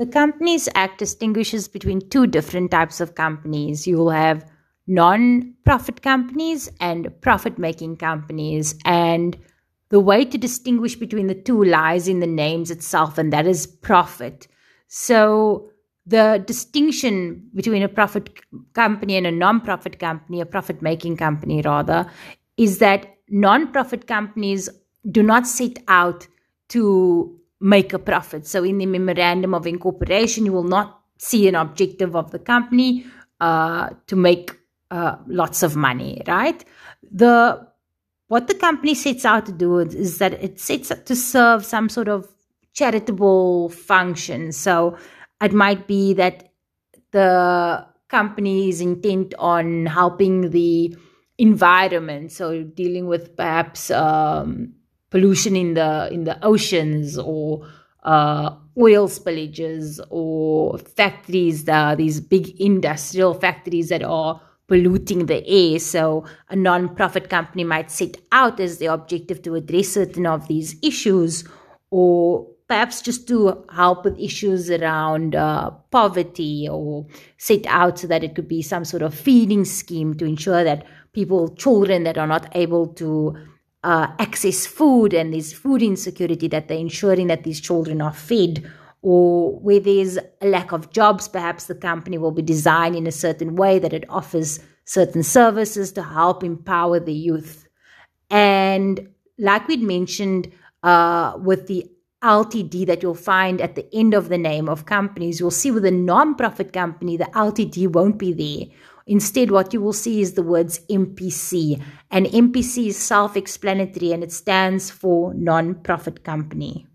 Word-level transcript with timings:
The 0.00 0.06
Companies 0.06 0.66
Act 0.74 0.96
distinguishes 0.96 1.68
between 1.68 2.08
two 2.08 2.26
different 2.26 2.70
types 2.70 3.02
of 3.02 3.14
companies. 3.16 3.86
You 3.86 3.98
will 3.98 4.08
have 4.08 4.50
non 4.86 5.52
profit 5.66 6.00
companies 6.00 6.70
and 6.80 7.12
profit 7.20 7.58
making 7.58 7.98
companies. 7.98 8.74
And 8.86 9.36
the 9.90 10.00
way 10.00 10.24
to 10.24 10.38
distinguish 10.38 10.96
between 10.96 11.26
the 11.26 11.34
two 11.34 11.62
lies 11.62 12.08
in 12.08 12.20
the 12.20 12.26
names 12.26 12.70
itself, 12.70 13.18
and 13.18 13.30
that 13.34 13.46
is 13.46 13.66
profit. 13.66 14.48
So, 14.88 15.70
the 16.06 16.42
distinction 16.46 17.50
between 17.54 17.82
a 17.82 17.88
profit 17.88 18.30
company 18.72 19.18
and 19.18 19.26
a 19.26 19.30
non 19.30 19.60
profit 19.60 19.98
company, 19.98 20.40
a 20.40 20.46
profit 20.46 20.80
making 20.80 21.18
company 21.18 21.60
rather, 21.60 22.10
is 22.56 22.78
that 22.78 23.18
non 23.28 23.70
profit 23.70 24.06
companies 24.06 24.70
do 25.10 25.22
not 25.22 25.46
set 25.46 25.76
out 25.88 26.26
to 26.70 27.38
make 27.60 27.92
a 27.92 27.98
profit. 27.98 28.46
So, 28.46 28.64
in 28.64 28.78
the 28.78 28.86
memorandum 28.86 29.54
of 29.54 29.66
incorporation, 29.66 30.46
you 30.46 30.52
will 30.52 30.64
not 30.64 31.00
see 31.18 31.48
an 31.48 31.54
objective 31.54 32.16
of 32.16 32.30
the 32.30 32.38
company 32.38 33.04
uh, 33.40 33.90
to 34.06 34.16
make 34.16 34.56
uh, 34.90 35.16
lots 35.26 35.62
of 35.62 35.76
money, 35.76 36.22
right? 36.26 36.64
The 37.10 37.66
what 38.28 38.46
the 38.46 38.54
company 38.54 38.94
sets 38.94 39.24
out 39.24 39.46
to 39.46 39.52
do 39.52 39.78
is 39.80 40.18
that 40.18 40.34
it 40.34 40.60
sets 40.60 40.92
out 40.92 41.04
to 41.06 41.16
serve 41.16 41.64
some 41.64 41.88
sort 41.88 42.08
of 42.08 42.28
charitable 42.74 43.70
function. 43.70 44.52
So 44.52 44.96
it 45.42 45.52
might 45.52 45.88
be 45.88 46.14
that 46.14 46.52
the 47.10 47.86
company 48.08 48.68
is 48.68 48.80
intent 48.80 49.34
on 49.38 49.86
helping 49.86 50.50
the 50.50 50.96
environment, 51.38 52.30
so 52.30 52.62
dealing 52.62 53.06
with 53.06 53.36
perhaps 53.36 53.90
um, 53.90 54.74
pollution 55.10 55.56
in 55.56 55.74
the 55.74 56.08
in 56.12 56.24
the 56.24 56.42
oceans 56.44 57.18
or 57.18 57.66
uh, 58.02 58.54
oil 58.78 59.08
spillages 59.08 60.00
or 60.10 60.78
factories, 60.78 61.64
the, 61.64 61.94
these 61.98 62.20
big 62.20 62.58
industrial 62.60 63.34
factories 63.34 63.88
that 63.90 64.02
are 64.02 64.40
polluting 64.68 65.26
the 65.26 65.46
air. 65.46 65.78
So 65.78 66.24
a 66.48 66.56
non-profit 66.56 67.28
company 67.28 67.64
might 67.64 67.90
set 67.90 68.16
out 68.32 68.60
as 68.60 68.78
the 68.78 68.86
objective 68.86 69.42
to 69.42 69.56
address 69.56 69.88
certain 69.88 70.26
of 70.26 70.48
these 70.48 70.76
issues 70.82 71.44
or 71.90 72.46
perhaps 72.68 73.02
just 73.02 73.26
to 73.26 73.64
help 73.74 74.04
with 74.04 74.16
issues 74.18 74.70
around 74.70 75.34
uh, 75.34 75.70
poverty 75.90 76.68
or 76.70 77.04
set 77.36 77.66
out 77.66 77.98
so 77.98 78.06
that 78.06 78.22
it 78.22 78.36
could 78.36 78.46
be 78.46 78.62
some 78.62 78.84
sort 78.84 79.02
of 79.02 79.12
feeding 79.12 79.64
scheme 79.64 80.14
to 80.14 80.24
ensure 80.24 80.62
that 80.62 80.86
people, 81.12 81.48
children 81.56 82.04
that 82.04 82.16
are 82.16 82.28
not 82.28 82.46
able 82.54 82.86
to 82.86 83.36
uh, 83.82 84.08
access 84.18 84.66
food 84.66 85.14
and 85.14 85.32
there's 85.32 85.52
food 85.52 85.82
insecurity, 85.82 86.48
that 86.48 86.68
they're 86.68 86.78
ensuring 86.78 87.28
that 87.28 87.44
these 87.44 87.60
children 87.60 88.00
are 88.00 88.12
fed 88.12 88.70
or 89.02 89.58
where 89.60 89.80
there's 89.80 90.18
a 90.18 90.46
lack 90.46 90.72
of 90.72 90.92
jobs, 90.92 91.28
perhaps 91.28 91.66
the 91.66 91.74
company 91.74 92.18
will 92.18 92.32
be 92.32 92.42
designed 92.42 92.94
in 92.96 93.06
a 93.06 93.12
certain 93.12 93.56
way 93.56 93.78
that 93.78 93.92
it 93.92 94.04
offers 94.10 94.60
certain 94.84 95.22
services 95.22 95.92
to 95.92 96.02
help 96.02 96.44
empower 96.44 97.00
the 97.00 97.12
youth. 97.12 97.66
And 98.28 99.08
like 99.38 99.66
we'd 99.68 99.82
mentioned 99.82 100.52
uh, 100.82 101.38
with 101.38 101.66
the 101.66 101.90
LTD 102.22 102.86
that 102.86 103.02
you'll 103.02 103.14
find 103.14 103.60
at 103.62 103.74
the 103.74 103.88
end 103.94 104.12
of 104.12 104.28
the 104.28 104.36
name 104.36 104.68
of 104.68 104.84
companies, 104.84 105.40
you'll 105.40 105.50
see 105.50 105.70
with 105.70 105.86
a 105.86 105.90
non-profit 105.90 106.72
company, 106.72 107.16
the 107.16 107.24
LTD 107.24 107.88
won't 107.88 108.18
be 108.18 108.32
there. 108.32 108.76
Instead, 109.10 109.50
what 109.50 109.74
you 109.74 109.80
will 109.80 109.92
see 109.92 110.20
is 110.20 110.34
the 110.34 110.42
words 110.42 110.78
NPC. 110.88 111.82
And 112.12 112.26
NPC 112.26 112.86
is 112.86 112.96
self 112.96 113.36
explanatory 113.36 114.12
and 114.12 114.22
it 114.22 114.30
stands 114.30 114.88
for 114.92 115.34
non 115.34 115.74
profit 115.74 116.22
company. 116.22 116.86